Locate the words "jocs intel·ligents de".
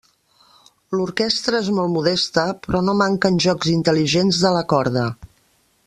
3.47-4.57